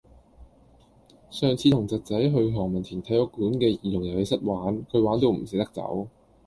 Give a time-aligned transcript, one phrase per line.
[1.29, 6.07] 上次同侄仔去何文田體育館嘅兒童遊戲室玩，佢玩到唔捨得走。